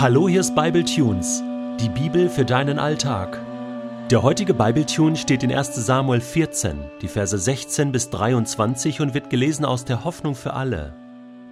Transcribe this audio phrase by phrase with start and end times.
[0.00, 1.42] Hallo, hier ist Bible Tunes,
[1.80, 3.40] die Bibel für deinen Alltag.
[4.12, 5.74] Der heutige Bible Tune steht in 1.
[5.74, 10.94] Samuel 14, die Verse 16 bis 23 und wird gelesen aus der Hoffnung für alle.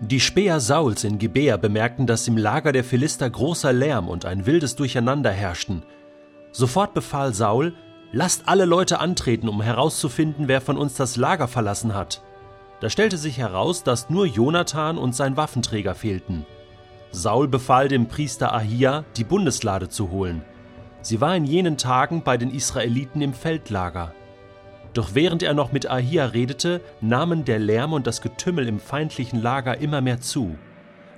[0.00, 4.46] Die Späher Sauls in Gebea bemerkten, dass im Lager der Philister großer Lärm und ein
[4.46, 5.82] wildes Durcheinander herrschten.
[6.50, 7.74] Sofort befahl Saul,
[8.10, 12.22] lasst alle Leute antreten, um herauszufinden, wer von uns das Lager verlassen hat.
[12.80, 16.46] Da stellte sich heraus, dass nur Jonathan und sein Waffenträger fehlten.
[17.12, 20.42] Saul befahl dem Priester Ahia, die Bundeslade zu holen.
[21.02, 24.14] Sie war in jenen Tagen bei den Israeliten im Feldlager.
[24.92, 29.40] Doch während er noch mit Ahia redete, nahmen der Lärm und das Getümmel im feindlichen
[29.40, 30.56] Lager immer mehr zu.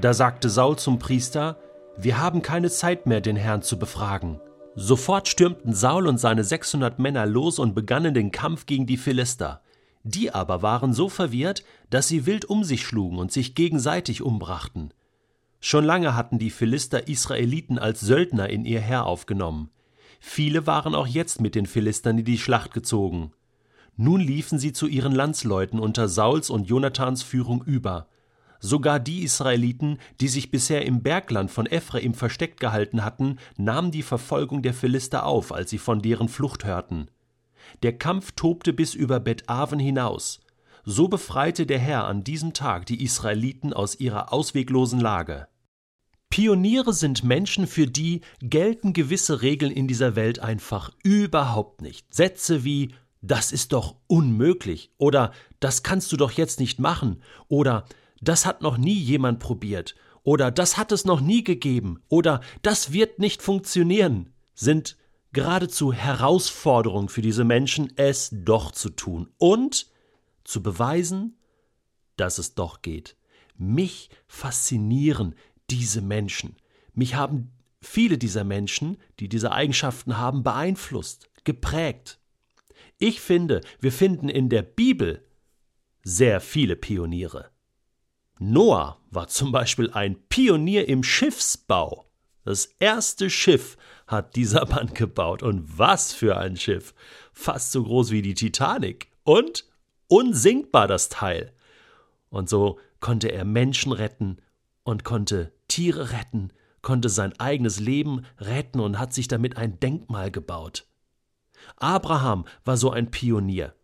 [0.00, 1.56] Da sagte Saul zum Priester,
[1.96, 4.40] wir haben keine Zeit mehr, den Herrn zu befragen.
[4.76, 9.62] Sofort stürmten Saul und seine 600 Männer los und begannen den Kampf gegen die Philister.
[10.04, 14.92] Die aber waren so verwirrt, dass sie wild um sich schlugen und sich gegenseitig umbrachten.
[15.60, 19.70] Schon lange hatten die Philister Israeliten als Söldner in ihr Heer aufgenommen.
[20.20, 23.32] Viele waren auch jetzt mit den Philistern in die Schlacht gezogen.
[23.96, 28.08] Nun liefen sie zu ihren Landsleuten unter Sauls und Jonathans Führung über.
[28.60, 34.02] Sogar die Israeliten, die sich bisher im Bergland von Ephraim versteckt gehalten hatten, nahmen die
[34.02, 37.08] Verfolgung der Philister auf, als sie von deren Flucht hörten.
[37.82, 40.40] Der Kampf tobte bis über Bet-Aven hinaus.
[40.84, 45.46] So befreite der Herr an diesem Tag die Israeliten aus ihrer ausweglosen Lage.
[46.38, 52.14] Pioniere sind Menschen, für die gelten gewisse Regeln in dieser Welt einfach überhaupt nicht.
[52.14, 57.86] Sätze wie das ist doch unmöglich oder das kannst du doch jetzt nicht machen oder
[58.20, 62.92] das hat noch nie jemand probiert oder das hat es noch nie gegeben oder das
[62.92, 64.96] wird nicht funktionieren, sind
[65.32, 69.88] geradezu Herausforderung für diese Menschen, es doch zu tun und
[70.44, 71.36] zu beweisen,
[72.16, 73.16] dass es doch geht.
[73.56, 75.34] Mich faszinieren
[75.70, 76.56] diese Menschen.
[76.94, 82.18] Mich haben viele dieser Menschen, die diese Eigenschaften haben, beeinflusst, geprägt.
[82.98, 85.24] Ich finde, wir finden in der Bibel
[86.02, 87.50] sehr viele Pioniere.
[88.38, 92.08] Noah war zum Beispiel ein Pionier im Schiffsbau.
[92.44, 93.76] Das erste Schiff
[94.06, 95.42] hat dieser Mann gebaut.
[95.42, 96.94] Und was für ein Schiff!
[97.32, 99.10] Fast so groß wie die Titanic.
[99.24, 99.64] Und
[100.06, 101.52] unsinkbar das Teil.
[102.30, 104.38] Und so konnte er Menschen retten
[104.82, 106.52] und konnte Tiere retten,
[106.82, 110.88] konnte sein eigenes Leben retten und hat sich damit ein Denkmal gebaut.
[111.76, 113.76] Abraham war so ein Pionier.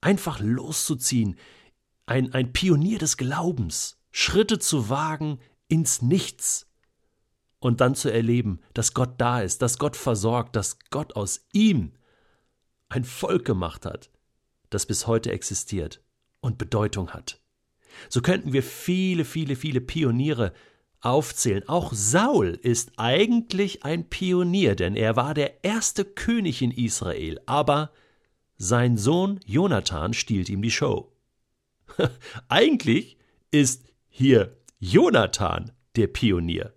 [0.00, 1.36] Einfach loszuziehen,
[2.06, 6.66] ein, ein Pionier des Glaubens, Schritte zu wagen ins Nichts
[7.58, 11.92] und dann zu erleben, dass Gott da ist, dass Gott versorgt, dass Gott aus ihm
[12.88, 14.10] ein Volk gemacht hat,
[14.70, 16.02] das bis heute existiert
[16.40, 17.38] und Bedeutung hat.
[18.08, 20.54] So könnten wir viele, viele, viele Pioniere
[21.02, 21.68] aufzählen.
[21.68, 27.90] Auch Saul ist eigentlich ein Pionier, denn er war der erste König in Israel, aber
[28.56, 31.12] sein Sohn Jonathan stiehlt ihm die Show.
[32.48, 33.18] eigentlich
[33.50, 36.72] ist hier Jonathan der Pionier.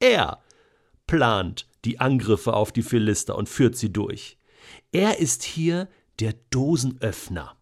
[0.00, 0.42] Er
[1.06, 4.38] plant die Angriffe auf die Philister und führt sie durch.
[4.90, 5.88] Er ist hier
[6.20, 7.56] der Dosenöffner.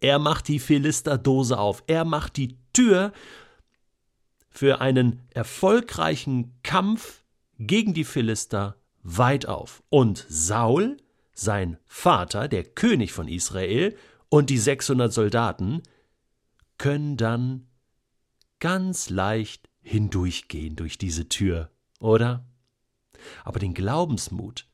[0.00, 1.82] Er macht die Philisterdose auf.
[1.86, 3.12] Er macht die Tür
[4.58, 7.22] für einen erfolgreichen Kampf
[7.60, 8.74] gegen die Philister
[9.04, 9.84] weit auf.
[9.88, 10.96] Und Saul,
[11.32, 13.96] sein Vater, der König von Israel,
[14.28, 15.84] und die 600 Soldaten
[16.76, 17.68] können dann
[18.58, 21.70] ganz leicht hindurchgehen durch diese Tür,
[22.00, 22.44] oder?
[23.44, 24.66] Aber den Glaubensmut,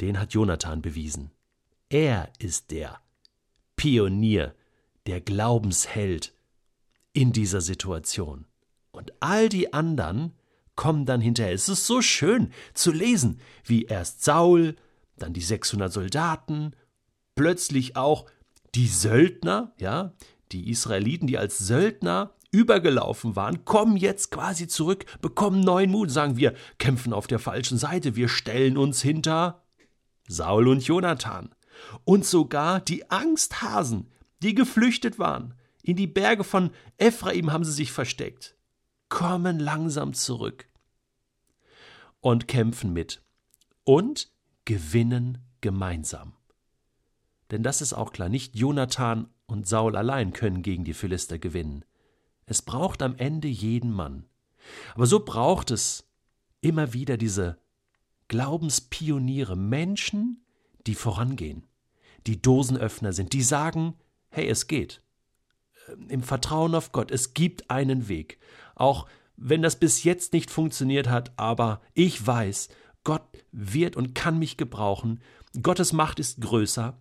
[0.00, 1.30] den hat Jonathan bewiesen.
[1.90, 3.00] Er ist der
[3.76, 4.52] Pionier,
[5.06, 6.35] der Glaubensheld
[7.16, 8.44] in dieser Situation.
[8.92, 10.34] Und all die anderen
[10.74, 11.54] kommen dann hinterher.
[11.54, 14.76] Es ist so schön zu lesen, wie erst Saul,
[15.16, 16.72] dann die 600 Soldaten,
[17.34, 18.26] plötzlich auch
[18.74, 20.12] die Söldner, ja,
[20.52, 26.36] die Israeliten, die als Söldner übergelaufen waren, kommen jetzt quasi zurück, bekommen neuen Mut, sagen
[26.36, 29.62] wir kämpfen auf der falschen Seite, wir stellen uns hinter
[30.28, 31.48] Saul und Jonathan.
[32.04, 34.10] Und sogar die Angsthasen,
[34.42, 35.54] die geflüchtet waren,
[35.86, 38.56] in die Berge von Ephraim haben sie sich versteckt,
[39.08, 40.68] kommen langsam zurück
[42.20, 43.22] und kämpfen mit
[43.84, 44.32] und
[44.64, 46.32] gewinnen gemeinsam.
[47.52, 51.84] Denn das ist auch klar, nicht Jonathan und Saul allein können gegen die Philister gewinnen.
[52.46, 54.26] Es braucht am Ende jeden Mann.
[54.96, 56.10] Aber so braucht es
[56.62, 57.60] immer wieder diese
[58.26, 60.44] Glaubenspioniere, Menschen,
[60.88, 61.64] die vorangehen,
[62.26, 63.94] die Dosenöffner sind, die sagen,
[64.30, 65.00] hey, es geht.
[66.08, 68.38] Im Vertrauen auf Gott, es gibt einen Weg.
[68.74, 69.06] Auch
[69.36, 72.68] wenn das bis jetzt nicht funktioniert hat, aber ich weiß,
[73.04, 73.22] Gott
[73.52, 75.20] wird und kann mich gebrauchen.
[75.62, 76.98] Gottes Macht ist größer.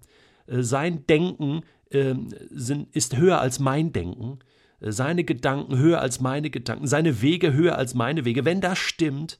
[0.47, 2.13] Äh, sein Denken äh,
[2.51, 4.39] sind, ist höher als mein Denken.
[4.79, 6.87] Äh, seine Gedanken höher als meine Gedanken.
[6.87, 8.45] Seine Wege höher als meine Wege.
[8.45, 9.39] Wenn das stimmt,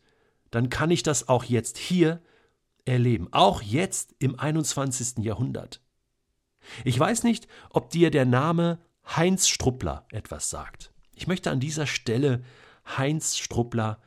[0.52, 2.22] dann kann ich das auch jetzt hier
[2.86, 3.28] erleben.
[3.32, 5.24] Auch jetzt im 21.
[5.24, 5.82] Jahrhundert.
[6.84, 10.92] Ich weiß nicht, ob dir der Name Heinz Struppler etwas sagt.
[11.14, 12.44] Ich möchte an dieser Stelle
[12.98, 14.02] Heinz Struppler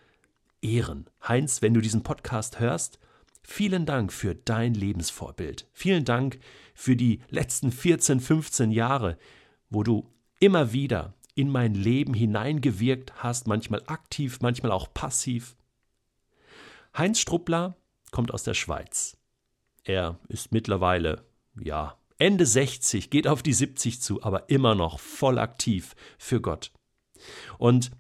[0.61, 1.09] ehren.
[1.27, 2.99] Heinz, wenn du diesen Podcast hörst,
[3.43, 5.67] vielen Dank für dein Lebensvorbild.
[5.73, 6.41] Vielen Dank
[6.75, 9.19] für die letzten 14, 15 Jahre,
[9.71, 10.11] wo du
[10.41, 15.57] immer wieder in mein Leben hineingewirkt hast, manchmal aktiv, manchmal auch passiv.
[16.97, 17.77] Heinz Struppler
[18.11, 19.17] kommt aus der Schweiz.
[19.85, 21.25] Er ist mittlerweile,
[21.61, 26.73] ja, Ende 60, geht auf die 70 zu, aber immer noch voll aktiv für Gott.
[27.59, 27.91] Und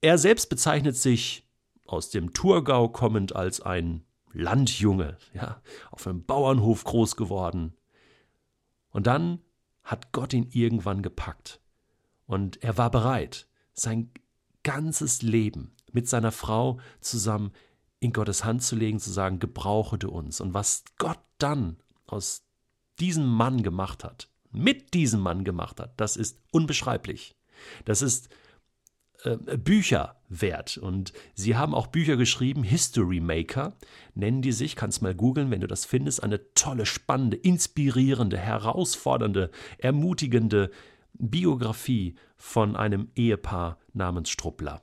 [0.00, 1.46] er selbst bezeichnet sich
[1.86, 7.74] aus dem Thurgau kommend als ein Landjunge, ja, auf einem Bauernhof groß geworden.
[8.90, 9.40] Und dann
[9.82, 11.60] hat Gott ihn irgendwann gepackt.
[12.26, 14.10] Und er war bereit, sein
[14.62, 17.52] ganzes Leben mit seiner Frau zusammen
[18.00, 20.40] in Gottes Hand zu legen, zu sagen, gebrauche du uns.
[20.40, 22.43] Und was Gott dann aus
[23.00, 27.36] diesem Mann gemacht hat, mit diesem Mann gemacht hat, das ist unbeschreiblich.
[27.84, 28.28] Das ist
[29.24, 30.76] äh, Bücher wert.
[30.76, 33.72] Und sie haben auch Bücher geschrieben, History Maker
[34.14, 39.50] nennen die sich, kannst mal googeln, wenn du das findest, eine tolle, spannende, inspirierende, herausfordernde,
[39.78, 40.70] ermutigende
[41.14, 44.82] Biografie von einem Ehepaar namens Struppler.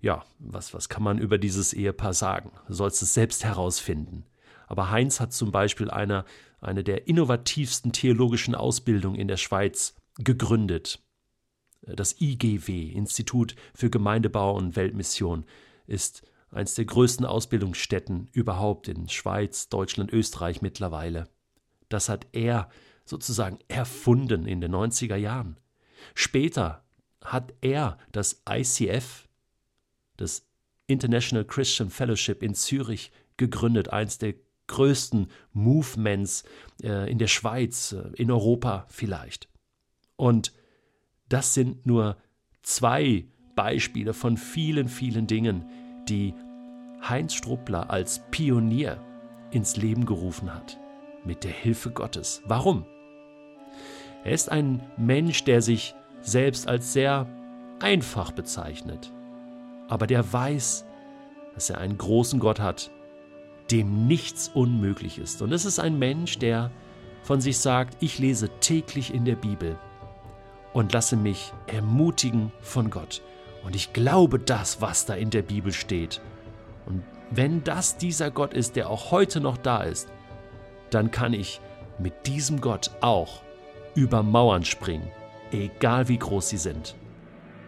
[0.00, 2.50] Ja, was, was kann man über dieses Ehepaar sagen?
[2.68, 4.24] Du sollst es selbst herausfinden.
[4.66, 6.24] Aber Heinz hat zum Beispiel eine,
[6.60, 11.02] eine der innovativsten theologischen Ausbildungen in der Schweiz gegründet.
[11.82, 15.44] Das IGW, Institut für Gemeindebau und Weltmission,
[15.86, 21.28] ist eines der größten Ausbildungsstätten überhaupt in Schweiz, Deutschland, Österreich mittlerweile.
[21.88, 22.70] Das hat er
[23.04, 25.58] sozusagen erfunden in den 90er Jahren.
[26.14, 26.84] Später
[27.22, 29.28] hat er das ICF,
[30.16, 30.46] das
[30.86, 34.34] International Christian Fellowship in Zürich, gegründet, eines der
[34.66, 36.44] größten Movements
[36.82, 39.48] äh, in der Schweiz, äh, in Europa vielleicht.
[40.16, 40.52] Und
[41.28, 42.16] das sind nur
[42.62, 45.64] zwei Beispiele von vielen, vielen Dingen,
[46.08, 46.34] die
[47.08, 49.00] Heinz Struppler als Pionier
[49.50, 50.78] ins Leben gerufen hat.
[51.24, 52.42] Mit der Hilfe Gottes.
[52.46, 52.84] Warum?
[54.24, 57.26] Er ist ein Mensch, der sich selbst als sehr
[57.80, 59.12] einfach bezeichnet,
[59.88, 60.86] aber der weiß,
[61.54, 62.90] dass er einen großen Gott hat,
[63.74, 65.42] dem nichts unmöglich ist.
[65.42, 66.70] Und es ist ein Mensch, der
[67.24, 69.76] von sich sagt, ich lese täglich in der Bibel
[70.72, 73.20] und lasse mich ermutigen von Gott.
[73.64, 76.20] Und ich glaube das, was da in der Bibel steht.
[76.86, 80.08] Und wenn das dieser Gott ist, der auch heute noch da ist,
[80.90, 81.60] dann kann ich
[81.98, 83.42] mit diesem Gott auch
[83.96, 85.10] über Mauern springen,
[85.50, 86.94] egal wie groß sie sind.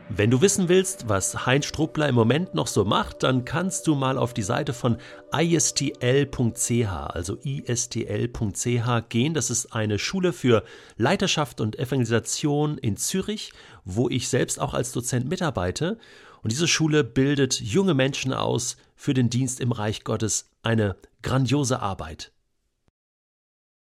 [0.08, 3.96] Wenn du wissen willst, was Heinz Struppler im Moment noch so macht, dann kannst du
[3.96, 4.98] mal auf die Seite von
[5.36, 9.34] istl.ch, also istl.ch gehen.
[9.34, 10.62] Das ist eine Schule für
[10.96, 13.52] Leiterschaft und Evangelisation in Zürich,
[13.84, 15.98] wo ich selbst auch als Dozent mitarbeite.
[16.40, 20.48] Und diese Schule bildet junge Menschen aus für den Dienst im Reich Gottes.
[20.62, 22.30] Eine grandiose Arbeit.